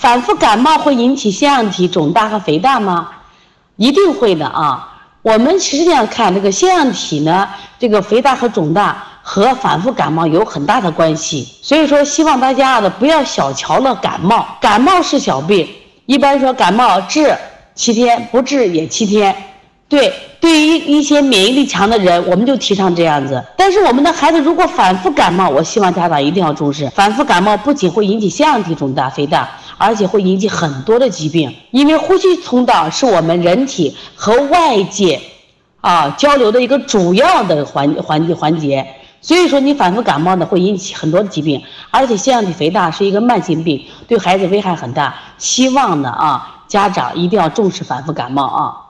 [0.00, 3.10] 反复感冒会引起腺样体肿大和肥大吗？
[3.76, 4.86] 一定会的啊。
[5.20, 7.46] 我们实际上看这个腺样体呢，
[7.78, 11.46] 这个肥大和肿大和反复感冒有很大的关系。
[11.60, 15.68] 所以说，希望大家呢不要小瞧了感冒，感冒是小病，
[16.06, 17.36] 一般说感冒治
[17.74, 19.36] 七天，不治也七天。
[19.90, 23.44] 对，对于一些免疫力强的人，我们就提倡这样子。
[23.56, 26.88] 但是我们的孩子如果反复感冒，我希望家长一定要重视。
[26.90, 31.52] 反复感冒不仅会引起腺样体肿大、肥大，而且会引起很多的疾病。
[31.72, 35.20] 因为呼吸通道是我们人体和外界
[35.80, 38.86] 啊交流的一个主要的环环节环节。
[39.20, 41.60] 所以说，你反复感冒呢，会引起很多的疾病，
[41.90, 45.12] 而且腺样体肥大是一个慢性病，对孩子危害很大。
[45.36, 48.89] 希望呢啊，家长一定要重视反复感冒啊。